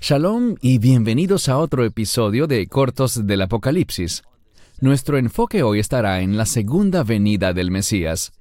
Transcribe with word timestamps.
Shalom 0.00 0.56
y 0.60 0.78
bienvenidos 0.78 1.48
a 1.48 1.58
otro 1.58 1.84
episodio 1.84 2.48
de 2.48 2.66
Cortos 2.66 3.26
del 3.26 3.42
Apocalipsis. 3.42 4.22
Nuestro 4.80 5.18
enfoque 5.18 5.62
hoy 5.62 5.78
estará 5.78 6.20
en 6.20 6.36
la 6.36 6.44
segunda 6.44 7.04
venida 7.04 7.52
del 7.52 7.70
Mesías. 7.70 8.32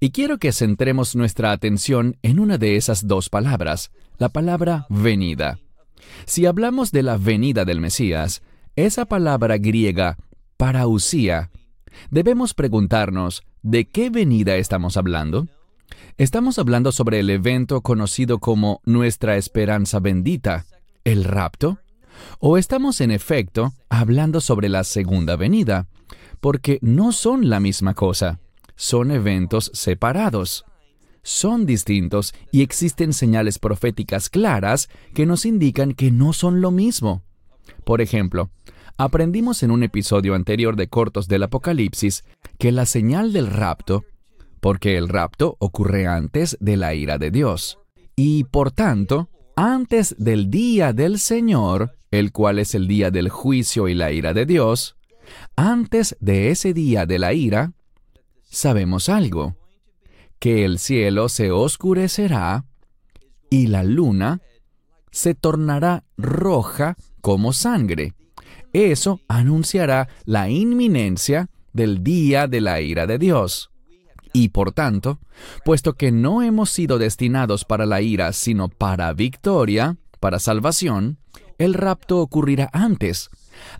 Y 0.00 0.10
quiero 0.10 0.38
que 0.38 0.52
centremos 0.52 1.14
nuestra 1.14 1.52
atención 1.52 2.16
en 2.22 2.40
una 2.40 2.58
de 2.58 2.74
esas 2.76 3.06
dos 3.06 3.28
palabras, 3.28 3.92
la 4.18 4.28
palabra 4.28 4.86
venida. 4.88 5.60
Si 6.24 6.46
hablamos 6.46 6.90
de 6.90 7.04
la 7.04 7.16
venida 7.16 7.64
del 7.64 7.80
Mesías, 7.80 8.42
esa 8.74 9.04
palabra 9.04 9.58
griega, 9.58 10.16
parausía, 10.56 11.50
debemos 12.10 12.54
preguntarnos, 12.54 13.44
¿de 13.62 13.84
qué 13.84 14.10
venida 14.10 14.56
estamos 14.56 14.96
hablando? 14.96 15.46
¿Estamos 16.18 16.58
hablando 16.58 16.92
sobre 16.92 17.20
el 17.20 17.30
evento 17.30 17.80
conocido 17.80 18.38
como 18.38 18.80
nuestra 18.84 19.36
esperanza 19.36 20.00
bendita, 20.00 20.66
el 21.04 21.24
rapto? 21.24 21.78
¿O 22.38 22.58
estamos 22.58 23.00
en 23.00 23.10
efecto 23.10 23.72
hablando 23.88 24.40
sobre 24.40 24.68
la 24.68 24.84
segunda 24.84 25.36
venida? 25.36 25.88
Porque 26.40 26.78
no 26.82 27.12
son 27.12 27.48
la 27.48 27.60
misma 27.60 27.94
cosa, 27.94 28.40
son 28.76 29.10
eventos 29.10 29.70
separados. 29.74 30.64
Son 31.24 31.66
distintos 31.66 32.34
y 32.50 32.62
existen 32.62 33.12
señales 33.12 33.60
proféticas 33.60 34.28
claras 34.28 34.88
que 35.14 35.24
nos 35.24 35.46
indican 35.46 35.92
que 35.92 36.10
no 36.10 36.32
son 36.32 36.60
lo 36.60 36.72
mismo. 36.72 37.22
Por 37.84 38.00
ejemplo, 38.00 38.50
aprendimos 38.96 39.62
en 39.62 39.70
un 39.70 39.84
episodio 39.84 40.34
anterior 40.34 40.74
de 40.74 40.88
Cortos 40.88 41.28
del 41.28 41.44
Apocalipsis 41.44 42.24
que 42.58 42.72
la 42.72 42.86
señal 42.86 43.32
del 43.32 43.46
rapto 43.46 44.04
porque 44.62 44.96
el 44.96 45.08
rapto 45.08 45.56
ocurre 45.58 46.06
antes 46.06 46.56
de 46.60 46.76
la 46.76 46.94
ira 46.94 47.18
de 47.18 47.32
Dios. 47.32 47.80
Y 48.14 48.44
por 48.44 48.70
tanto, 48.70 49.28
antes 49.56 50.14
del 50.18 50.50
día 50.50 50.92
del 50.92 51.18
Señor, 51.18 51.98
el 52.12 52.30
cual 52.30 52.60
es 52.60 52.76
el 52.76 52.86
día 52.86 53.10
del 53.10 53.28
juicio 53.28 53.88
y 53.88 53.94
la 53.94 54.12
ira 54.12 54.32
de 54.32 54.46
Dios, 54.46 54.96
antes 55.56 56.16
de 56.20 56.50
ese 56.50 56.74
día 56.74 57.06
de 57.06 57.18
la 57.18 57.32
ira, 57.34 57.72
sabemos 58.44 59.08
algo, 59.08 59.56
que 60.38 60.64
el 60.64 60.78
cielo 60.78 61.28
se 61.28 61.50
oscurecerá 61.50 62.64
y 63.50 63.66
la 63.66 63.82
luna 63.82 64.42
se 65.10 65.34
tornará 65.34 66.04
roja 66.16 66.96
como 67.20 67.52
sangre. 67.52 68.14
Eso 68.72 69.20
anunciará 69.26 70.08
la 70.24 70.48
inminencia 70.50 71.50
del 71.72 72.04
día 72.04 72.46
de 72.46 72.60
la 72.60 72.80
ira 72.80 73.08
de 73.08 73.18
Dios. 73.18 73.71
Y 74.32 74.48
por 74.48 74.72
tanto, 74.72 75.18
puesto 75.64 75.94
que 75.94 76.10
no 76.10 76.42
hemos 76.42 76.70
sido 76.70 76.98
destinados 76.98 77.64
para 77.64 77.86
la 77.86 78.00
ira, 78.00 78.32
sino 78.32 78.68
para 78.68 79.12
victoria, 79.12 79.96
para 80.20 80.38
salvación, 80.38 81.18
el 81.58 81.74
rapto 81.74 82.20
ocurrirá 82.20 82.70
antes. 82.72 83.30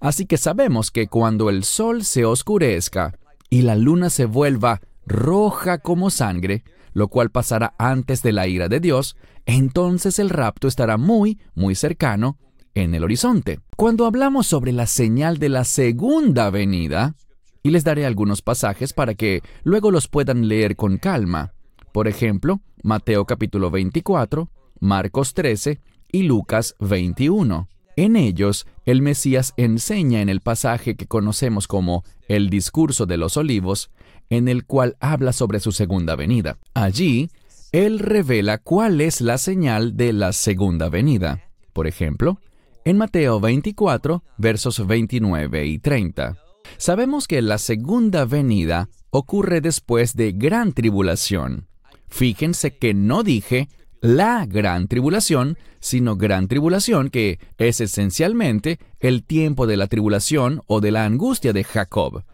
Así 0.00 0.26
que 0.26 0.36
sabemos 0.36 0.90
que 0.90 1.08
cuando 1.08 1.48
el 1.50 1.64
sol 1.64 2.04
se 2.04 2.24
oscurezca 2.24 3.14
y 3.48 3.62
la 3.62 3.76
luna 3.76 4.10
se 4.10 4.26
vuelva 4.26 4.80
roja 5.06 5.78
como 5.78 6.10
sangre, 6.10 6.64
lo 6.92 7.08
cual 7.08 7.30
pasará 7.30 7.74
antes 7.78 8.22
de 8.22 8.32
la 8.32 8.46
ira 8.46 8.68
de 8.68 8.80
Dios, 8.80 9.16
entonces 9.46 10.18
el 10.18 10.30
rapto 10.30 10.68
estará 10.68 10.96
muy, 10.96 11.40
muy 11.54 11.74
cercano 11.74 12.38
en 12.74 12.94
el 12.94 13.04
horizonte. 13.04 13.60
Cuando 13.76 14.06
hablamos 14.06 14.46
sobre 14.46 14.72
la 14.72 14.86
señal 14.86 15.38
de 15.38 15.48
la 15.48 15.64
segunda 15.64 16.50
venida, 16.50 17.14
y 17.62 17.70
les 17.70 17.84
daré 17.84 18.06
algunos 18.06 18.42
pasajes 18.42 18.92
para 18.92 19.14
que 19.14 19.42
luego 19.62 19.90
los 19.90 20.08
puedan 20.08 20.48
leer 20.48 20.76
con 20.76 20.98
calma. 20.98 21.52
Por 21.92 22.08
ejemplo, 22.08 22.60
Mateo 22.82 23.24
capítulo 23.24 23.70
24, 23.70 24.48
Marcos 24.80 25.34
13 25.34 25.80
y 26.10 26.22
Lucas 26.24 26.74
21. 26.80 27.68
En 27.96 28.16
ellos, 28.16 28.66
el 28.86 29.02
Mesías 29.02 29.52
enseña 29.56 30.22
en 30.22 30.28
el 30.28 30.40
pasaje 30.40 30.96
que 30.96 31.06
conocemos 31.06 31.68
como 31.68 32.04
el 32.26 32.48
discurso 32.48 33.04
de 33.06 33.18
los 33.18 33.36
olivos, 33.36 33.90
en 34.30 34.48
el 34.48 34.64
cual 34.64 34.96
habla 35.00 35.32
sobre 35.32 35.60
su 35.60 35.72
segunda 35.72 36.16
venida. 36.16 36.58
Allí, 36.72 37.30
él 37.70 37.98
revela 37.98 38.58
cuál 38.58 39.00
es 39.00 39.20
la 39.20 39.36
señal 39.38 39.96
de 39.96 40.12
la 40.12 40.32
segunda 40.32 40.88
venida. 40.88 41.42
Por 41.72 41.86
ejemplo, 41.86 42.40
en 42.84 42.96
Mateo 42.96 43.40
24, 43.40 44.24
versos 44.38 44.86
29 44.86 45.66
y 45.66 45.78
30. 45.78 46.36
Sabemos 46.76 47.28
que 47.28 47.42
la 47.42 47.58
segunda 47.58 48.24
venida 48.24 48.88
ocurre 49.10 49.60
después 49.60 50.14
de 50.14 50.32
gran 50.32 50.72
tribulación. 50.72 51.68
Fíjense 52.08 52.76
que 52.76 52.94
no 52.94 53.22
dije 53.22 53.68
la 54.00 54.46
gran 54.46 54.88
tribulación, 54.88 55.56
sino 55.80 56.16
gran 56.16 56.48
tribulación 56.48 57.08
que 57.08 57.38
es 57.58 57.80
esencialmente 57.80 58.78
el 59.00 59.24
tiempo 59.24 59.66
de 59.66 59.76
la 59.76 59.86
tribulación 59.86 60.62
o 60.66 60.80
de 60.80 60.90
la 60.90 61.04
angustia 61.04 61.52
de 61.52 61.64
Jacob. 61.64 62.24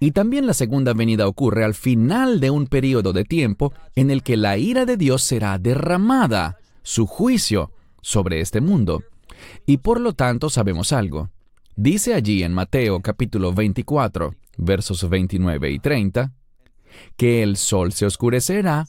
Y 0.00 0.12
también 0.12 0.46
la 0.46 0.54
segunda 0.54 0.94
venida 0.94 1.26
ocurre 1.26 1.64
al 1.64 1.74
final 1.74 2.40
de 2.40 2.50
un 2.50 2.66
periodo 2.66 3.12
de 3.12 3.24
tiempo 3.24 3.72
en 3.96 4.10
el 4.10 4.22
que 4.22 4.36
la 4.36 4.56
ira 4.56 4.86
de 4.86 4.96
Dios 4.96 5.22
será 5.22 5.58
derramada, 5.58 6.56
su 6.82 7.06
juicio, 7.06 7.72
sobre 8.00 8.40
este 8.40 8.60
mundo. 8.60 9.02
Y 9.66 9.78
por 9.78 10.00
lo 10.00 10.14
tanto 10.14 10.50
sabemos 10.50 10.92
algo. 10.92 11.30
Dice 11.80 12.14
allí 12.14 12.42
en 12.42 12.54
Mateo 12.54 13.00
capítulo 13.02 13.52
24, 13.52 14.34
versos 14.56 15.08
29 15.08 15.70
y 15.70 15.78
30, 15.78 16.32
que 17.16 17.44
el 17.44 17.56
sol 17.56 17.92
se 17.92 18.04
oscurecerá, 18.04 18.88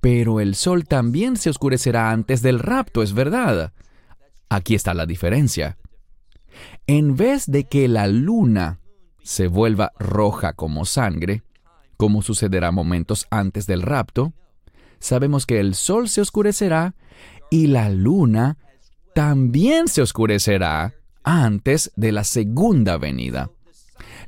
pero 0.00 0.38
el 0.38 0.54
sol 0.54 0.86
también 0.86 1.36
se 1.36 1.50
oscurecerá 1.50 2.12
antes 2.12 2.42
del 2.42 2.60
rapto, 2.60 3.02
es 3.02 3.12
verdad. 3.12 3.72
Aquí 4.48 4.76
está 4.76 4.94
la 4.94 5.04
diferencia. 5.04 5.78
En 6.86 7.16
vez 7.16 7.50
de 7.50 7.64
que 7.64 7.88
la 7.88 8.06
luna 8.06 8.78
se 9.24 9.48
vuelva 9.48 9.90
roja 9.98 10.52
como 10.52 10.84
sangre, 10.84 11.42
como 11.96 12.22
sucederá 12.22 12.70
momentos 12.70 13.26
antes 13.30 13.66
del 13.66 13.82
rapto, 13.82 14.32
sabemos 15.00 15.44
que 15.44 15.58
el 15.58 15.74
sol 15.74 16.08
se 16.08 16.20
oscurecerá 16.20 16.94
y 17.50 17.66
la 17.66 17.90
luna 17.90 18.58
también 19.12 19.88
se 19.88 20.02
oscurecerá 20.02 20.94
antes 21.26 21.92
de 21.96 22.12
la 22.12 22.22
segunda 22.24 22.96
venida. 22.98 23.50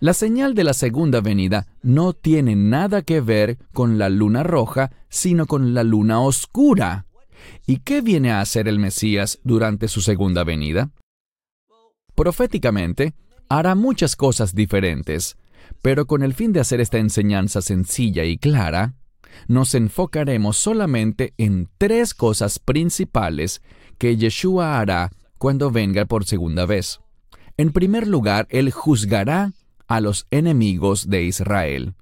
La 0.00 0.12
señal 0.12 0.54
de 0.54 0.64
la 0.64 0.74
segunda 0.74 1.20
venida 1.20 1.68
no 1.80 2.12
tiene 2.12 2.56
nada 2.56 3.02
que 3.02 3.20
ver 3.20 3.58
con 3.72 3.98
la 3.98 4.08
luna 4.08 4.42
roja, 4.42 4.90
sino 5.08 5.46
con 5.46 5.74
la 5.74 5.84
luna 5.84 6.20
oscura. 6.20 7.06
¿Y 7.66 7.78
qué 7.78 8.00
viene 8.00 8.32
a 8.32 8.40
hacer 8.40 8.66
el 8.66 8.80
Mesías 8.80 9.38
durante 9.44 9.86
su 9.86 10.00
segunda 10.00 10.42
venida? 10.42 10.90
Proféticamente, 12.16 13.14
hará 13.48 13.76
muchas 13.76 14.16
cosas 14.16 14.54
diferentes, 14.54 15.36
pero 15.82 16.06
con 16.06 16.24
el 16.24 16.34
fin 16.34 16.52
de 16.52 16.60
hacer 16.60 16.80
esta 16.80 16.98
enseñanza 16.98 17.62
sencilla 17.62 18.24
y 18.24 18.38
clara, 18.38 18.94
nos 19.46 19.76
enfocaremos 19.76 20.56
solamente 20.56 21.32
en 21.38 21.68
tres 21.78 22.12
cosas 22.12 22.58
principales 22.58 23.62
que 23.98 24.16
Yeshua 24.16 24.80
hará 24.80 25.12
cuando 25.38 25.70
venga 25.70 26.04
por 26.04 26.24
segunda 26.24 26.66
vez. 26.66 27.00
En 27.56 27.72
primer 27.72 28.06
lugar, 28.06 28.46
Él 28.50 28.70
juzgará 28.70 29.52
a 29.86 30.00
los 30.00 30.26
enemigos 30.30 31.08
de 31.08 31.24
Israel, 31.24 31.94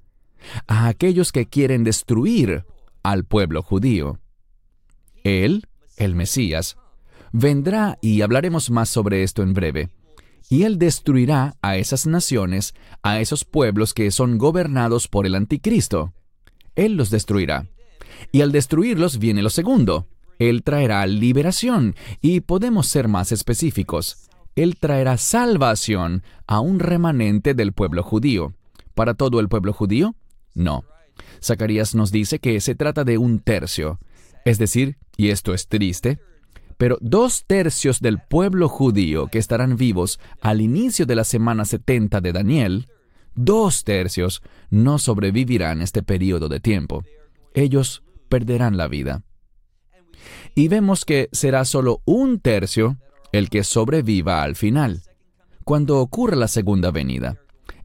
a 0.67 0.89
aquellos 0.89 1.33
que 1.33 1.47
quieren 1.47 1.85
destruir 1.85 2.65
al 3.03 3.25
pueblo 3.25 3.63
judío. 3.63 4.19
Él, 5.23 5.67
el 5.97 6.15
Mesías, 6.15 6.77
vendrá 7.33 7.99
y 8.01 8.23
hablaremos 8.23 8.71
más 8.71 8.89
sobre 8.89 9.23
esto 9.23 9.43
en 9.43 9.55
breve. 9.55 9.91
Y 10.49 10.63
Él 10.63 10.79
destruirá 10.79 11.57
a 11.63 11.77
esas 11.77 12.07
naciones, 12.07 12.75
a 13.03 13.21
esos 13.21 13.45
pueblos 13.45 13.95
que 13.95 14.11
son 14.11 14.39
gobernados 14.39 15.09
por 15.09 15.27
el 15.27 15.35
anticristo. 15.35 16.13
Él 16.77 16.97
los 16.97 17.11
destruirá. 17.11 17.67
Y 18.33 18.43
al 18.43 18.53
destruirlos 18.53 19.19
viene 19.19 19.43
lo 19.43 19.51
segundo, 19.51 20.07
él 20.39 20.63
traerá 20.63 21.07
liberación 21.07 21.95
y 22.21 22.41
podemos 22.41 22.87
ser 22.87 23.09
más 23.09 23.33
específicos. 23.33 24.29
Él 24.55 24.77
traerá 24.79 25.17
salvación 25.17 26.23
a 26.47 26.61
un 26.61 26.79
remanente 26.79 27.55
del 27.55 27.73
pueblo 27.73 28.03
judío. 28.03 28.55
¿Para 28.95 29.15
todo 29.15 29.41
el 29.41 29.49
pueblo 29.49 29.73
judío? 29.73 30.15
No. 30.55 30.85
Zacarías 31.43 31.95
nos 31.95 32.13
dice 32.13 32.39
que 32.39 32.61
se 32.61 32.75
trata 32.75 33.05
de 33.05 33.19
un 33.19 33.41
tercio. 33.41 33.99
Es 34.45 34.59
decir, 34.59 34.97
y 35.17 35.31
esto 35.31 35.53
es 35.55 35.69
triste, 35.69 36.19
pero 36.79 36.99
dos 37.01 37.45
tercios 37.47 38.01
del 38.01 38.19
pueblo 38.19 38.69
judío 38.69 39.27
que 39.29 39.39
estarán 39.39 39.77
vivos 39.77 40.21
al 40.41 40.61
inicio 40.61 41.07
de 41.07 41.17
la 41.17 41.25
semana 41.25 41.65
70 41.65 42.21
de 42.21 42.33
Daniel, 42.33 42.89
dos 43.35 43.85
tercios 43.85 44.43
no 44.71 44.99
sobrevivirán 44.99 45.83
este 45.83 46.03
periodo 46.03 46.49
de 46.49 46.61
tiempo. 46.61 47.03
Ellos 47.55 48.03
perderán 48.29 48.77
la 48.77 48.89
vida 48.89 49.26
y 50.55 50.69
vemos 50.69 51.05
que 51.05 51.29
será 51.33 51.65
solo 51.65 52.03
un 52.05 52.41
tercio 52.41 52.97
el 53.33 53.51
que 53.51 53.65
sobreviva 53.65 54.43
al 54.43 54.57
final, 54.57 55.03
cuando 55.65 55.99
ocurra 56.01 56.37
la 56.37 56.49
segunda 56.49 56.91
venida. 56.91 57.37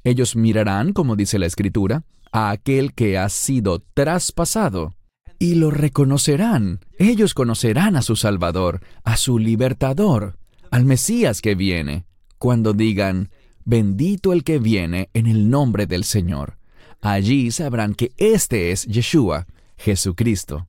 Ellos 0.04 0.36
mirarán, 0.36 0.94
como 0.94 1.16
dice 1.16 1.40
la 1.40 1.46
Escritura, 1.46 2.04
a 2.32 2.52
aquel 2.52 2.94
que 2.94 3.18
ha 3.18 3.30
sido 3.30 3.84
traspasado. 3.94 4.96
y 5.40 5.56
lo 5.56 5.72
reconocerán. 5.72 6.82
Ellos 7.00 7.34
conocerán 7.34 7.96
a 7.96 8.04
su 8.04 8.16
Salvador, 8.16 8.80
a 9.04 9.18
su 9.18 9.40
Libertador, 9.40 10.38
al 10.70 10.86
Mesías 10.86 11.42
que 11.42 11.56
viene, 11.56 12.06
cuando 12.38 12.74
digan, 12.74 13.32
bendito 13.66 14.34
el 14.34 14.44
que 14.44 14.60
viene 14.60 15.10
en 15.16 15.26
el 15.26 15.50
nombre 15.50 15.88
del 15.88 16.04
Señor. 16.04 16.60
Allí 17.02 17.50
sabrán 17.50 17.96
que 17.96 18.12
este 18.18 18.72
es 18.72 18.86
Yeshua, 18.86 19.48
Jesucristo. 19.78 20.68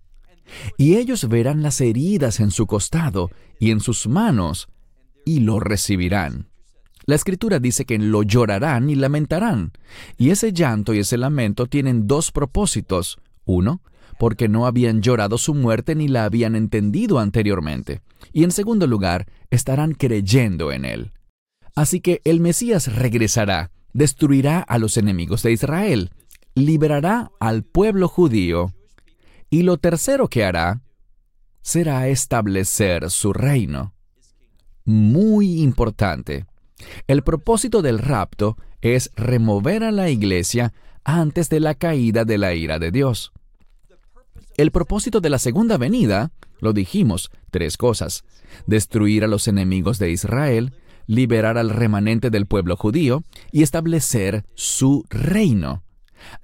Y 0.76 0.96
ellos 0.96 1.28
verán 1.28 1.62
las 1.62 1.80
heridas 1.80 2.40
en 2.40 2.50
su 2.50 2.66
costado 2.66 3.30
y 3.58 3.70
en 3.70 3.80
sus 3.80 4.06
manos, 4.06 4.68
y 5.24 5.40
lo 5.40 5.60
recibirán. 5.60 6.48
La 7.04 7.16
escritura 7.16 7.58
dice 7.58 7.84
que 7.84 7.98
lo 7.98 8.22
llorarán 8.22 8.88
y 8.88 8.94
lamentarán. 8.94 9.72
Y 10.18 10.30
ese 10.30 10.52
llanto 10.52 10.94
y 10.94 11.00
ese 11.00 11.16
lamento 11.16 11.66
tienen 11.66 12.06
dos 12.06 12.30
propósitos. 12.30 13.18
Uno, 13.44 13.82
porque 14.18 14.48
no 14.48 14.66
habían 14.66 15.02
llorado 15.02 15.36
su 15.38 15.54
muerte 15.54 15.94
ni 15.96 16.06
la 16.06 16.24
habían 16.24 16.54
entendido 16.54 17.18
anteriormente. 17.18 18.02
Y 18.32 18.44
en 18.44 18.52
segundo 18.52 18.86
lugar, 18.86 19.26
estarán 19.50 19.94
creyendo 19.94 20.70
en 20.70 20.84
él. 20.84 21.12
Así 21.74 22.00
que 22.00 22.20
el 22.24 22.40
Mesías 22.40 22.94
regresará, 22.94 23.72
destruirá 23.92 24.60
a 24.60 24.78
los 24.78 24.96
enemigos 24.96 25.42
de 25.42 25.52
Israel, 25.52 26.10
liberará 26.54 27.30
al 27.40 27.64
pueblo 27.64 28.08
judío, 28.08 28.72
y 29.52 29.64
lo 29.64 29.76
tercero 29.76 30.28
que 30.28 30.44
hará 30.44 30.80
será 31.60 32.08
establecer 32.08 33.10
su 33.10 33.34
reino. 33.34 33.92
Muy 34.86 35.60
importante. 35.60 36.46
El 37.06 37.22
propósito 37.22 37.82
del 37.82 37.98
rapto 37.98 38.56
es 38.80 39.10
remover 39.14 39.84
a 39.84 39.90
la 39.90 40.08
iglesia 40.08 40.72
antes 41.04 41.50
de 41.50 41.60
la 41.60 41.74
caída 41.74 42.24
de 42.24 42.38
la 42.38 42.54
ira 42.54 42.78
de 42.78 42.90
Dios. 42.90 43.30
El 44.56 44.70
propósito 44.70 45.20
de 45.20 45.28
la 45.28 45.38
segunda 45.38 45.76
venida, 45.76 46.32
lo 46.58 46.72
dijimos, 46.72 47.30
tres 47.50 47.76
cosas. 47.76 48.24
Destruir 48.66 49.22
a 49.22 49.28
los 49.28 49.48
enemigos 49.48 49.98
de 49.98 50.12
Israel, 50.12 50.72
liberar 51.06 51.58
al 51.58 51.68
remanente 51.68 52.30
del 52.30 52.46
pueblo 52.46 52.78
judío 52.78 53.22
y 53.50 53.62
establecer 53.62 54.46
su 54.54 55.04
reino. 55.10 55.82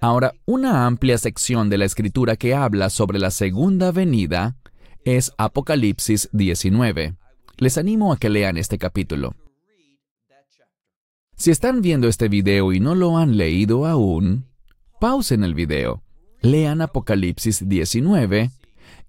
Ahora, 0.00 0.32
una 0.46 0.86
amplia 0.86 1.18
sección 1.18 1.68
de 1.70 1.78
la 1.78 1.84
escritura 1.84 2.36
que 2.36 2.54
habla 2.54 2.90
sobre 2.90 3.18
la 3.18 3.30
segunda 3.30 3.92
venida 3.92 4.56
es 5.04 5.32
Apocalipsis 5.38 6.28
19. 6.32 7.14
Les 7.56 7.78
animo 7.78 8.12
a 8.12 8.18
que 8.18 8.28
lean 8.28 8.56
este 8.56 8.78
capítulo. 8.78 9.34
Si 11.36 11.50
están 11.50 11.82
viendo 11.82 12.08
este 12.08 12.28
video 12.28 12.72
y 12.72 12.80
no 12.80 12.94
lo 12.94 13.16
han 13.16 13.36
leído 13.36 13.86
aún, 13.86 14.46
pausen 15.00 15.44
el 15.44 15.54
video, 15.54 16.02
lean 16.40 16.80
Apocalipsis 16.80 17.68
19 17.68 18.50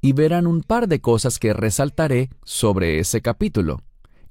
y 0.01 0.13
verán 0.13 0.47
un 0.47 0.61
par 0.61 0.87
de 0.87 1.01
cosas 1.01 1.39
que 1.39 1.53
resaltaré 1.53 2.29
sobre 2.43 2.99
ese 2.99 3.21
capítulo, 3.21 3.81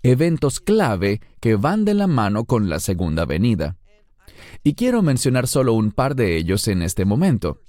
eventos 0.02 0.60
clave 0.60 1.20
que 1.40 1.56
van 1.56 1.84
de 1.84 1.94
la 1.94 2.06
mano 2.06 2.44
con 2.44 2.68
la 2.68 2.78
segunda 2.78 3.24
venida. 3.24 3.76
Y 4.64 4.74
quiero 4.74 5.02
mencionar 5.02 5.46
solo 5.46 5.74
un 5.74 5.92
par 5.92 6.14
de 6.14 6.36
ellos 6.36 6.68
en 6.68 6.82
este 6.82 7.04
momento. 7.04 7.60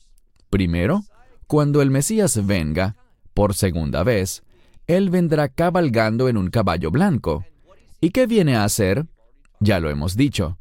Primero, 0.49 1.03
cuando 1.47 1.81
el 1.81 1.91
Mesías 1.91 2.45
venga, 2.45 2.95
por 3.33 3.53
segunda 3.53 4.03
vez, 4.03 4.43
Él 4.87 5.09
vendrá 5.09 5.49
cabalgando 5.49 6.27
en 6.29 6.37
un 6.37 6.49
caballo 6.49 6.91
blanco. 6.91 7.45
¿Y 8.01 8.11
qué 8.11 8.27
viene 8.27 8.55
a 8.55 8.63
hacer? 8.63 9.07
Ya 9.59 9.79
lo 9.79 9.89
hemos 9.89 10.15
dicho. 10.15 10.57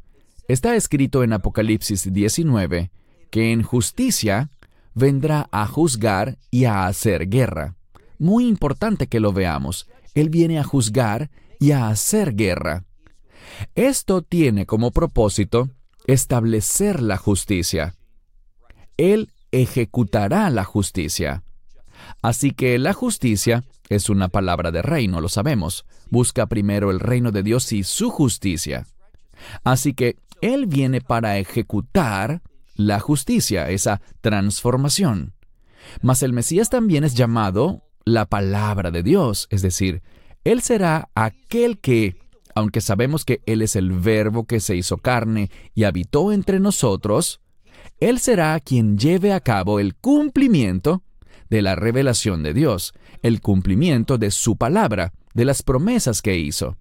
Está 0.49 0.77
escrito 0.77 1.23
en 1.23 1.33
Apocalipsis 1.33 2.13
19 2.13 2.91
que 3.31 3.53
en 3.53 3.63
justicia 3.63 4.51
vendrá 4.95 5.49
a 5.53 5.67
juzgar 5.67 6.39
y 6.51 6.65
a 6.65 6.87
hacer 6.87 7.29
guerra. 7.29 7.77
Muy 8.19 8.47
importante 8.47 9.07
que 9.07 9.21
lo 9.21 9.33
veamos. 9.33 9.89
Él 10.15 10.31
viene 10.31 10.59
a 10.59 10.65
juzgar 10.65 11.31
y 11.61 11.73
a 11.73 11.89
hacer 11.89 12.35
guerra. 12.35 12.85
Esto 13.75 14.23
tiene 14.23 14.67
como 14.67 14.91
propósito 14.91 15.71
establecer 16.09 17.01
la 17.03 17.19
justicia. 17.19 17.95
Él 18.97 19.31
ejecutará 19.53 20.51
la 20.51 20.65
justicia. 20.65 21.45
Así 22.23 22.51
que 22.53 22.79
la 22.79 22.95
justicia 22.95 23.65
es 23.89 24.09
una 24.09 24.29
palabra 24.29 24.71
de 24.73 24.83
reino, 24.83 25.21
lo 25.21 25.29
sabemos. 25.29 25.85
Busca 26.11 26.47
primero 26.47 26.91
el 26.91 26.99
reino 26.99 27.31
de 27.31 27.43
Dios 27.43 27.73
y 27.73 27.85
su 27.85 28.11
justicia. 28.11 28.87
Así 29.65 29.95
que 29.95 30.17
Él 30.41 30.67
viene 30.67 31.01
para 31.01 31.39
ejecutar 31.39 32.43
la 32.75 33.01
justicia, 33.01 33.69
esa 33.71 34.01
transformación. 34.21 35.35
Mas 36.01 36.23
el 36.23 36.33
Mesías 36.33 36.71
también 36.71 37.05
es 37.05 37.15
llamado 37.15 37.83
la 38.05 38.25
palabra 38.25 38.91
de 38.91 39.03
Dios, 39.03 39.47
es 39.51 39.61
decir, 39.61 40.03
Él 40.45 40.63
será 40.63 41.11
aquel 41.15 41.79
que, 41.79 42.17
aunque 42.59 42.81
sabemos 42.81 43.25
que 43.25 43.41
Él 43.47 43.63
es 43.63 43.77
el 43.77 43.93
verbo 43.93 44.45
que 44.45 44.59
se 44.59 44.75
hizo 44.75 44.99
carne 44.99 45.49
y 45.77 45.85
habitó 45.85 46.33
entre 46.33 46.59
nosotros, 46.59 47.41
Él 48.01 48.19
será 48.19 48.59
quien 48.59 48.99
lleve 48.99 49.33
a 49.33 49.39
cabo 49.39 49.79
el 49.79 49.95
cumplimiento 49.95 51.05
de 51.51 51.63
la 51.63 51.77
revelación 51.77 52.43
de 52.43 52.55
Dios, 52.55 52.95
el 53.23 53.41
cumplimiento 53.41 54.19
de 54.19 54.33
su 54.33 54.57
palabra, 54.57 55.13
de 55.35 55.45
las 55.45 55.63
promesas 55.63 56.21
que 56.21 56.37
hizo. 56.37 56.77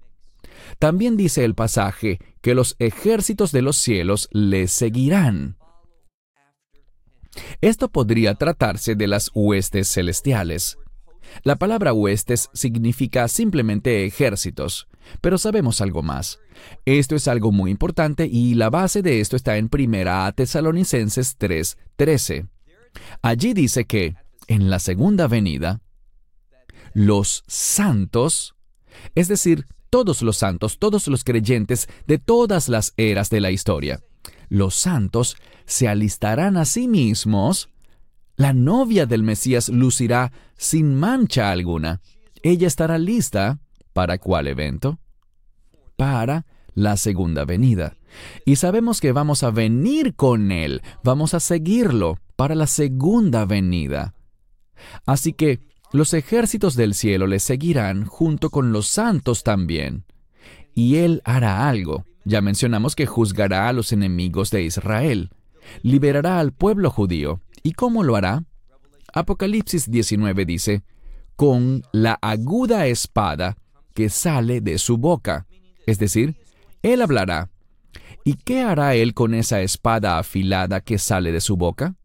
También 0.80 1.16
dice 1.16 1.46
el 1.46 1.54
pasaje 1.54 2.18
que 2.42 2.56
los 2.56 2.76
ejércitos 2.80 3.52
de 3.52 3.62
los 3.62 3.78
cielos 3.78 4.30
le 4.32 4.68
seguirán. 4.68 5.58
Esto 7.62 7.90
podría 7.90 8.34
tratarse 8.34 8.96
de 8.96 9.06
las 9.06 9.30
huestes 9.36 9.94
celestiales. 9.94 10.80
La 11.44 11.58
palabra 11.58 11.94
huestes 11.94 12.50
significa 12.54 13.28
simplemente 13.28 14.06
ejércitos, 14.06 14.88
pero 15.22 15.38
sabemos 15.38 15.82
algo 15.82 16.04
más. 16.04 16.40
Esto 16.86 17.16
es 17.16 17.28
algo 17.28 17.52
muy 17.52 17.72
importante 17.72 18.26
y 18.26 18.56
la 18.56 18.70
base 18.70 19.02
de 19.02 19.20
esto 19.20 19.36
está 19.36 19.58
en 19.58 19.70
1 19.72 20.34
Tesalonicenses 20.34 21.38
3:13. 21.38 22.48
Allí 23.22 23.54
dice 23.54 23.86
que 23.86 24.16
en 24.48 24.70
la 24.70 24.80
segunda 24.80 25.28
venida, 25.28 25.82
los 26.94 27.44
santos, 27.48 28.56
es 29.16 29.28
decir, 29.28 29.66
todos 29.90 30.22
los 30.22 30.38
santos, 30.38 30.80
todos 30.80 31.08
los 31.08 31.24
creyentes 31.24 31.88
de 32.08 32.18
todas 32.18 32.70
las 32.70 32.94
eras 32.98 33.30
de 33.30 33.42
la 33.42 33.52
historia, 33.52 34.02
los 34.50 34.76
santos 34.76 35.38
se 35.66 35.88
alistarán 35.88 36.58
a 36.58 36.66
sí 36.66 36.88
mismos, 36.88 37.70
la 38.36 38.54
novia 38.54 39.06
del 39.06 39.24
Mesías 39.24 39.70
lucirá 39.70 40.32
sin 40.58 40.96
mancha 40.96 41.52
alguna. 41.52 42.02
Ella 42.44 42.68
estará 42.68 42.98
lista 42.98 43.60
para 43.98 44.20
cuál 44.20 44.46
evento? 44.46 45.00
Para 45.96 46.46
la 46.76 46.98
segunda 46.98 47.46
venida. 47.46 47.98
Y 48.46 48.58
sabemos 48.58 49.02
que 49.02 49.12
vamos 49.12 49.42
a 49.42 49.50
venir 49.50 50.14
con 50.14 50.52
Él, 50.52 50.84
vamos 51.04 51.34
a 51.34 51.40
seguirlo 51.40 52.20
para 52.36 52.54
la 52.54 52.68
segunda 52.68 53.46
venida. 53.46 54.14
Así 55.08 55.34
que 55.34 55.62
los 55.92 56.14
ejércitos 56.14 56.76
del 56.76 56.94
cielo 56.94 57.26
le 57.26 57.40
seguirán 57.40 58.06
junto 58.06 58.52
con 58.52 58.72
los 58.72 58.88
santos 58.88 59.42
también. 59.42 60.06
Y 60.76 60.98
Él 60.98 61.24
hará 61.26 61.68
algo. 61.68 62.06
Ya 62.24 62.40
mencionamos 62.42 62.96
que 62.96 63.08
juzgará 63.08 63.68
a 63.68 63.74
los 63.74 63.92
enemigos 63.94 64.52
de 64.52 64.62
Israel. 64.62 65.32
Liberará 65.82 66.38
al 66.40 66.52
pueblo 66.52 66.92
judío. 66.92 67.42
¿Y 67.64 67.72
cómo 67.72 68.04
lo 68.04 68.16
hará? 68.16 68.44
Apocalipsis 69.12 69.90
19 69.90 70.46
dice, 70.46 70.84
con 71.36 71.82
la 71.92 72.20
aguda 72.22 72.86
espada 72.86 73.58
que 73.98 74.10
sale 74.10 74.62
de 74.62 74.78
su 74.78 75.00
boca. 75.00 75.48
Es 75.88 75.98
decir, 75.98 76.36
Él 76.84 77.02
hablará. 77.02 77.50
¿Y 78.24 78.36
qué 78.36 78.62
hará 78.62 78.94
Él 78.94 79.16
con 79.16 79.34
esa 79.34 79.62
espada 79.62 80.20
afilada 80.20 80.82
que 80.82 81.00
sale 81.00 81.32
de 81.32 81.42
su 81.42 81.58
boca? 81.58 81.96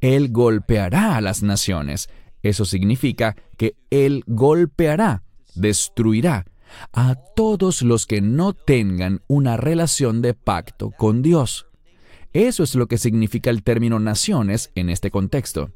Él 0.00 0.30
golpeará 0.30 1.16
a 1.16 1.20
las 1.20 1.42
naciones. 1.42 2.08
Eso 2.42 2.64
significa 2.64 3.36
que 3.58 3.76
Él 3.90 4.24
golpeará, 4.28 5.22
destruirá 5.54 6.46
a 6.94 7.16
todos 7.36 7.82
los 7.82 8.06
que 8.06 8.22
no 8.22 8.54
tengan 8.54 9.20
una 9.28 9.58
relación 9.58 10.22
de 10.22 10.32
pacto 10.32 10.90
con 10.90 11.20
Dios. 11.20 11.66
Eso 12.32 12.62
es 12.62 12.74
lo 12.74 12.86
que 12.86 12.96
significa 12.96 13.50
el 13.50 13.62
término 13.62 14.00
naciones 14.00 14.70
en 14.74 14.88
este 14.88 15.10
contexto. 15.10 15.70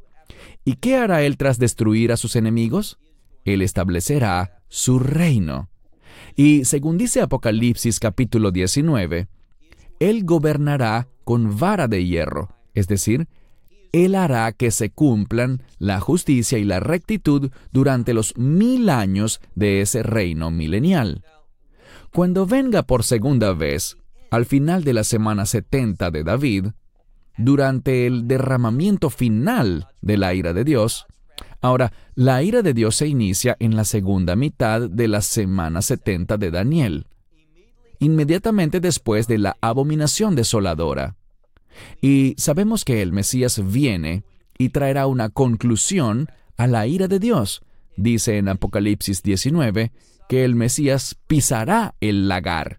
¿Y 0.64 0.76
qué 0.76 0.96
hará 0.96 1.22
Él 1.22 1.36
tras 1.36 1.58
destruir 1.58 2.12
a 2.12 2.16
sus 2.16 2.34
enemigos? 2.34 2.98
Él 3.44 3.60
establecerá 3.60 4.63
su 4.75 4.99
reino. 4.99 5.69
Y 6.35 6.64
según 6.64 6.99
dice 6.99 7.21
Apocalipsis 7.21 8.00
capítulo 8.00 8.50
19, 8.50 9.28
Él 10.00 10.25
gobernará 10.25 11.07
con 11.23 11.57
vara 11.57 11.87
de 11.87 12.04
hierro, 12.04 12.49
es 12.75 12.88
decir, 12.88 13.28
él 13.93 14.16
hará 14.16 14.50
que 14.50 14.73
se 14.73 14.90
cumplan 14.90 15.62
la 15.78 16.00
justicia 16.00 16.59
y 16.59 16.64
la 16.64 16.81
rectitud 16.81 17.52
durante 17.71 18.12
los 18.12 18.37
mil 18.37 18.90
años 18.90 19.40
de 19.54 19.81
ese 19.81 20.02
reino 20.02 20.50
milenial. 20.50 21.23
Cuando 22.12 22.45
venga 22.45 22.83
por 22.83 23.04
segunda 23.04 23.52
vez, 23.52 23.97
al 24.33 24.45
final 24.45 24.83
de 24.83 24.95
la 24.95 25.04
semana 25.04 25.47
70 25.47 26.11
de 26.11 26.25
David, 26.25 26.66
durante 27.38 28.09
el 28.09 28.26
derramamiento 28.26 29.09
final 29.09 29.87
de 30.00 30.19
la 30.19 30.35
ira 30.35 30.52
de 30.52 30.64
Dios, 30.64 31.07
Ahora, 31.64 31.94
la 32.14 32.42
ira 32.42 32.61
de 32.61 32.75
Dios 32.75 32.94
se 32.94 33.09
inicia 33.09 33.56
en 33.59 33.75
la 33.75 33.85
segunda 33.85 34.37
mitad 34.37 34.83
de 34.83 35.09
la 35.09 35.23
semana 35.23 35.80
70 35.80 36.37
de 36.37 36.50
Daniel, 36.50 37.06
inmediatamente 38.00 38.80
después 38.80 39.26
de 39.28 39.38
la 39.38 39.56
abominación 39.62 40.35
desoladora. 40.35 41.16
Y 42.02 42.35
sabemos 42.37 42.85
que 42.85 43.00
el 43.00 43.12
Mesías 43.12 43.62
viene 43.73 44.25
y 44.59 44.68
traerá 44.68 45.06
una 45.06 45.30
conclusión 45.30 46.28
a 46.59 46.66
la 46.66 46.87
ira 46.87 47.09
de 47.09 47.18
Dios. 47.18 47.62
Dice 47.97 48.37
en 48.37 48.50
Apocalipsis 48.50 49.23
19 49.23 49.90
que 50.28 50.44
el 50.44 50.56
Mesías 50.56 51.16
pisará 51.26 51.94
el 52.02 52.28
lagar. 52.28 52.76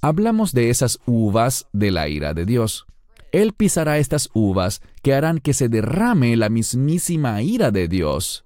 Hablamos 0.00 0.52
de 0.52 0.70
esas 0.70 0.98
uvas 1.06 1.68
de 1.72 1.92
la 1.92 2.08
ira 2.08 2.34
de 2.34 2.46
Dios. 2.46 2.84
Él 3.30 3.52
pisará 3.52 3.98
estas 3.98 4.28
uvas 4.34 4.82
que 5.06 5.14
harán 5.14 5.38
que 5.38 5.54
se 5.54 5.68
derrame 5.68 6.36
la 6.36 6.48
mismísima 6.48 7.40
ira 7.40 7.70
de 7.70 7.86
Dios. 7.86 8.44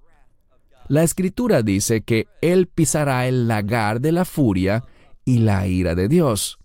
La 0.88 1.04
escritura 1.04 1.62
dice 1.62 2.02
que 2.02 2.28
Él 2.42 2.66
pisará 2.66 3.26
el 3.26 3.48
lagar 3.48 4.02
de 4.02 4.12
la 4.12 4.26
furia 4.26 4.84
y 5.24 5.38
la 5.38 5.66
ira 5.66 5.94
de 5.94 6.06
Dios. 6.06 6.58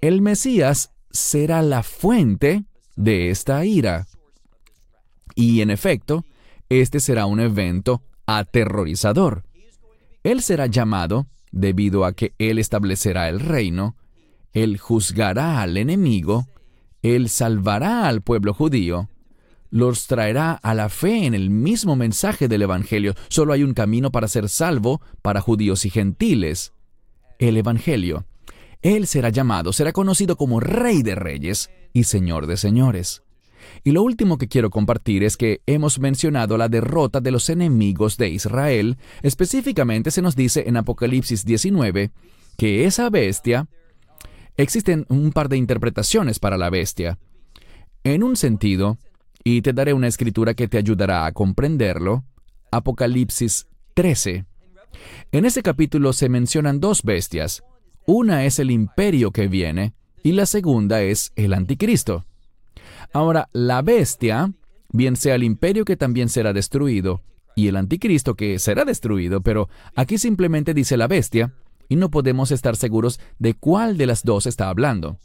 El 0.00 0.22
Mesías 0.22 0.90
será 1.12 1.62
la 1.62 1.84
fuente 1.84 2.64
de 2.96 3.30
esta 3.30 3.64
ira. 3.64 4.08
Y 5.36 5.60
en 5.60 5.70
efecto, 5.70 6.24
este 6.68 6.98
será 6.98 7.26
un 7.26 7.38
evento 7.38 8.02
aterrorizador. 8.26 9.44
Él 10.24 10.42
será 10.42 10.66
llamado, 10.66 11.28
debido 11.52 12.04
a 12.04 12.12
que 12.12 12.34
Él 12.38 12.58
establecerá 12.58 13.28
el 13.28 13.38
reino, 13.38 13.94
Él 14.52 14.78
juzgará 14.78 15.62
al 15.62 15.76
enemigo, 15.76 16.48
Él 17.02 17.28
salvará 17.28 18.06
al 18.08 18.22
pueblo 18.22 18.52
judío, 18.54 19.08
los 19.70 20.06
traerá 20.06 20.52
a 20.52 20.74
la 20.74 20.88
fe 20.88 21.26
en 21.26 21.34
el 21.34 21.48
mismo 21.48 21.96
mensaje 21.96 22.48
del 22.48 22.62
Evangelio. 22.62 23.14
Solo 23.28 23.52
hay 23.52 23.62
un 23.62 23.74
camino 23.74 24.10
para 24.10 24.28
ser 24.28 24.48
salvo 24.48 25.00
para 25.22 25.40
judíos 25.40 25.84
y 25.84 25.90
gentiles. 25.90 26.72
El 27.38 27.56
Evangelio. 27.56 28.26
Él 28.82 29.06
será 29.06 29.28
llamado, 29.28 29.72
será 29.72 29.92
conocido 29.92 30.36
como 30.36 30.58
Rey 30.58 31.02
de 31.02 31.14
Reyes 31.14 31.70
y 31.92 32.04
Señor 32.04 32.46
de 32.46 32.56
Señores. 32.56 33.22
Y 33.84 33.92
lo 33.92 34.02
último 34.02 34.38
que 34.38 34.48
quiero 34.48 34.70
compartir 34.70 35.22
es 35.22 35.36
que 35.36 35.60
hemos 35.66 35.98
mencionado 35.98 36.56
la 36.56 36.68
derrota 36.68 37.20
de 37.20 37.30
los 37.30 37.48
enemigos 37.50 38.16
de 38.16 38.30
Israel. 38.30 38.96
Específicamente 39.22 40.10
se 40.10 40.22
nos 40.22 40.34
dice 40.34 40.64
en 40.66 40.76
Apocalipsis 40.76 41.44
19 41.44 42.10
que 42.56 42.84
esa 42.84 43.08
bestia... 43.10 43.68
Existen 44.60 45.06
un 45.08 45.32
par 45.32 45.48
de 45.48 45.56
interpretaciones 45.56 46.38
para 46.38 46.58
la 46.58 46.68
bestia. 46.68 47.18
En 48.04 48.22
un 48.22 48.36
sentido, 48.36 48.98
y 49.42 49.62
te 49.62 49.72
daré 49.72 49.94
una 49.94 50.06
escritura 50.06 50.52
que 50.52 50.68
te 50.68 50.76
ayudará 50.76 51.24
a 51.24 51.32
comprenderlo, 51.32 52.24
Apocalipsis 52.70 53.68
13. 53.94 54.44
En 55.32 55.46
ese 55.46 55.62
capítulo 55.62 56.12
se 56.12 56.28
mencionan 56.28 56.78
dos 56.78 57.04
bestias. 57.04 57.62
Una 58.04 58.44
es 58.44 58.58
el 58.58 58.70
imperio 58.70 59.30
que 59.30 59.48
viene 59.48 59.94
y 60.22 60.32
la 60.32 60.44
segunda 60.44 61.00
es 61.00 61.32
el 61.36 61.54
anticristo. 61.54 62.26
Ahora, 63.14 63.48
la 63.54 63.80
bestia, 63.80 64.52
bien 64.90 65.16
sea 65.16 65.36
el 65.36 65.42
imperio 65.42 65.86
que 65.86 65.96
también 65.96 66.28
será 66.28 66.52
destruido, 66.52 67.22
y 67.56 67.68
el 67.68 67.76
anticristo 67.76 68.34
que 68.34 68.58
será 68.58 68.84
destruido, 68.84 69.40
pero 69.40 69.70
aquí 69.96 70.18
simplemente 70.18 70.74
dice 70.74 70.98
la 70.98 71.08
bestia, 71.08 71.54
y 71.90 71.96
no 71.96 72.10
podemos 72.10 72.50
estar 72.50 72.76
seguros 72.76 73.20
de 73.38 73.52
cuál 73.52 73.98
de 73.98 74.06
las 74.06 74.24
dos 74.24 74.46
está 74.46 74.70
hablando. 74.70 75.18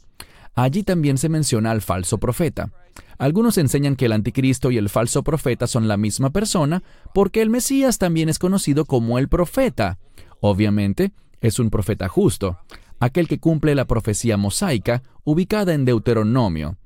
Allí 0.54 0.82
también 0.82 1.16
se 1.16 1.30
menciona 1.30 1.70
al 1.70 1.80
falso 1.80 2.18
profeta. 2.18 2.70
Algunos 3.16 3.56
enseñan 3.56 3.96
que 3.96 4.04
el 4.04 4.12
anticristo 4.12 4.70
y 4.70 4.76
el 4.76 4.90
falso 4.90 5.22
profeta 5.22 5.66
son 5.66 5.88
la 5.88 5.96
misma 5.96 6.28
persona 6.28 6.82
porque 7.14 7.40
el 7.40 7.48
Mesías 7.48 7.96
también 7.96 8.28
es 8.28 8.38
conocido 8.38 8.84
como 8.84 9.18
el 9.18 9.28
profeta. 9.28 9.98
Obviamente, 10.40 11.12
es 11.40 11.58
un 11.58 11.70
profeta 11.70 12.08
justo, 12.08 12.58
aquel 13.00 13.28
que 13.28 13.40
cumple 13.40 13.74
la 13.74 13.86
profecía 13.86 14.36
mosaica 14.36 15.02
ubicada 15.24 15.72
en 15.72 15.86
Deuteronomio 15.86 16.76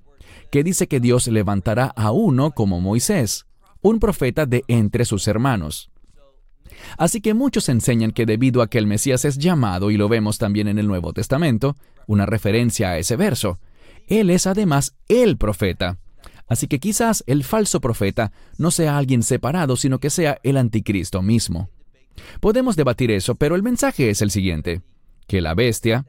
que 0.50 0.64
dice 0.64 0.88
que 0.88 1.00
Dios 1.00 1.28
levantará 1.28 1.86
a 1.86 2.10
uno 2.10 2.50
como 2.50 2.80
Moisés, 2.80 3.46
un 3.82 4.00
profeta 4.00 4.46
de 4.46 4.64
entre 4.68 5.04
sus 5.04 5.28
hermanos. 5.28 5.90
Así 6.98 7.20
que 7.20 7.34
muchos 7.34 7.68
enseñan 7.68 8.12
que 8.12 8.26
debido 8.26 8.62
a 8.62 8.68
que 8.68 8.78
el 8.78 8.86
Mesías 8.86 9.24
es 9.24 9.38
llamado, 9.38 9.90
y 9.90 9.96
lo 9.96 10.08
vemos 10.08 10.38
también 10.38 10.68
en 10.68 10.78
el 10.78 10.86
Nuevo 10.86 11.12
Testamento, 11.12 11.76
una 12.06 12.26
referencia 12.26 12.90
a 12.90 12.98
ese 12.98 13.16
verso, 13.16 13.58
Él 14.06 14.30
es 14.30 14.46
además 14.46 14.96
el 15.08 15.36
profeta. 15.36 15.98
Así 16.46 16.66
que 16.66 16.80
quizás 16.80 17.22
el 17.26 17.44
falso 17.44 17.80
profeta 17.80 18.32
no 18.58 18.72
sea 18.72 18.98
alguien 18.98 19.22
separado, 19.22 19.76
sino 19.76 20.00
que 20.00 20.10
sea 20.10 20.40
el 20.42 20.56
anticristo 20.56 21.22
mismo. 21.22 21.70
Podemos 22.40 22.76
debatir 22.76 23.12
eso, 23.12 23.36
pero 23.36 23.54
el 23.54 23.62
mensaje 23.62 24.10
es 24.10 24.20
el 24.20 24.32
siguiente, 24.32 24.82
que 25.28 25.40
la 25.40 25.54
bestia, 25.54 26.06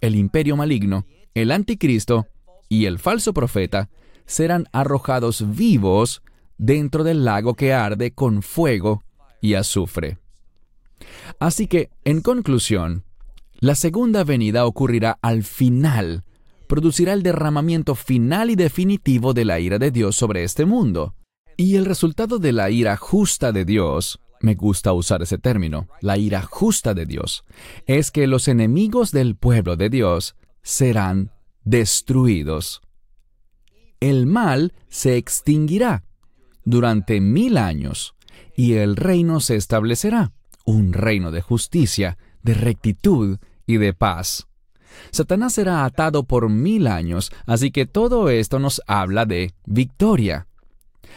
el 0.00 0.16
imperio 0.16 0.56
maligno, 0.56 1.06
el 1.34 1.50
anticristo 1.50 2.26
y 2.68 2.86
el 2.86 2.98
falso 2.98 3.34
profeta 3.34 3.90
serán 4.26 4.66
arrojados 4.72 5.54
vivos 5.54 6.22
dentro 6.56 7.04
del 7.04 7.24
lago 7.24 7.54
que 7.54 7.74
arde 7.74 8.12
con 8.12 8.42
fuego 8.42 9.03
y 9.44 9.56
azufre. 9.56 10.16
Así 11.38 11.66
que, 11.66 11.90
en 12.06 12.22
conclusión, 12.22 13.04
la 13.60 13.74
segunda 13.74 14.24
venida 14.24 14.64
ocurrirá 14.64 15.18
al 15.20 15.42
final, 15.42 16.24
producirá 16.66 17.12
el 17.12 17.22
derramamiento 17.22 17.94
final 17.94 18.48
y 18.48 18.56
definitivo 18.56 19.34
de 19.34 19.44
la 19.44 19.60
ira 19.60 19.78
de 19.78 19.90
Dios 19.90 20.16
sobre 20.16 20.44
este 20.44 20.64
mundo. 20.64 21.14
Y 21.58 21.76
el 21.76 21.84
resultado 21.84 22.38
de 22.38 22.52
la 22.52 22.70
ira 22.70 22.96
justa 22.96 23.52
de 23.52 23.66
Dios, 23.66 24.18
me 24.40 24.54
gusta 24.54 24.94
usar 24.94 25.20
ese 25.20 25.36
término, 25.36 25.88
la 26.00 26.16
ira 26.16 26.40
justa 26.40 26.94
de 26.94 27.04
Dios, 27.04 27.44
es 27.84 28.10
que 28.10 28.26
los 28.26 28.48
enemigos 28.48 29.12
del 29.12 29.36
pueblo 29.36 29.76
de 29.76 29.90
Dios 29.90 30.36
serán 30.62 31.32
destruidos. 31.64 32.80
El 34.00 34.24
mal 34.24 34.72
se 34.88 35.18
extinguirá 35.18 36.02
durante 36.64 37.20
mil 37.20 37.58
años 37.58 38.13
y 38.56 38.74
el 38.74 38.96
reino 38.96 39.40
se 39.40 39.56
establecerá, 39.56 40.32
un 40.64 40.92
reino 40.92 41.30
de 41.30 41.40
justicia, 41.40 42.18
de 42.42 42.54
rectitud 42.54 43.38
y 43.66 43.76
de 43.76 43.94
paz. 43.94 44.46
Satanás 45.10 45.54
será 45.54 45.84
atado 45.84 46.24
por 46.24 46.48
mil 46.48 46.86
años, 46.86 47.32
así 47.46 47.70
que 47.70 47.86
todo 47.86 48.28
esto 48.28 48.58
nos 48.58 48.80
habla 48.86 49.26
de 49.26 49.54
victoria. 49.66 50.46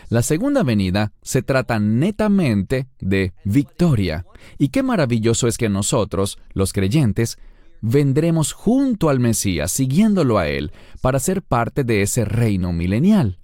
La 0.10 0.22
segunda 0.22 0.64
venida 0.64 1.14
se 1.22 1.42
trata 1.42 1.80
netamente 1.80 2.88
de 3.00 3.34
victoria. 3.44 4.26
Y 4.58 4.70
qué 4.70 4.84
maravilloso 4.84 5.48
es 5.48 5.58
que 5.58 5.70
nosotros, 5.70 6.38
los 6.54 6.72
creyentes, 6.74 7.38
vendremos 7.82 8.54
junto 8.54 9.10
al 9.10 9.20
Mesías, 9.20 9.72
siguiéndolo 9.72 10.38
a 10.38 10.48
Él, 10.48 10.72
para 11.02 11.20
ser 11.20 11.42
parte 11.42 11.84
de 11.84 12.02
ese 12.02 12.26
reino 12.26 12.74
milenial. 12.74 13.40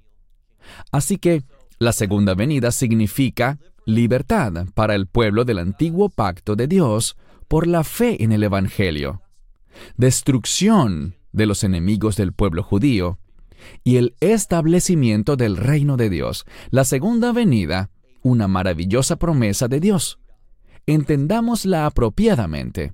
Así 0.92 1.18
que 1.18 1.44
la 1.80 1.92
segunda 1.92 2.34
venida 2.34 2.72
significa 2.72 3.60
libertad 3.86 4.66
para 4.74 4.96
el 4.96 5.08
pueblo 5.08 5.46
del 5.46 5.60
antiguo 5.60 6.10
pacto 6.10 6.56
de 6.56 6.68
Dios 6.68 7.16
por 7.48 7.68
la 7.68 7.84
fe 7.84 8.24
en 8.24 8.32
el 8.32 8.44
Evangelio, 8.44 9.22
destrucción 9.98 11.16
de 11.32 11.46
los 11.46 11.64
enemigos 11.64 12.16
del 12.16 12.34
pueblo 12.34 12.64
judío 12.64 13.20
y 13.84 13.98
el 13.98 14.16
establecimiento 14.20 15.36
del 15.36 15.58
reino 15.58 15.98
de 15.98 16.10
Dios. 16.10 16.46
La 16.70 16.86
segunda 16.86 17.32
venida, 17.32 17.90
una 18.22 18.48
maravillosa 18.48 19.18
promesa 19.18 19.68
de 19.68 19.80
Dios. 19.80 20.20
Entendámosla 20.86 21.86
apropiadamente. 21.86 22.94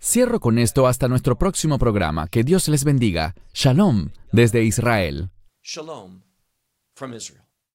Cierro 0.00 0.40
con 0.40 0.58
esto 0.58 0.88
hasta 0.88 1.06
nuestro 1.06 1.38
próximo 1.38 1.78
programa. 1.78 2.26
Que 2.26 2.42
Dios 2.42 2.68
les 2.68 2.82
bendiga. 2.82 3.34
Shalom 3.54 4.10
desde 4.32 4.64
Israel. 4.64 5.30
Shalom 5.62 6.22
from 6.96 7.14
Israel. 7.14 7.41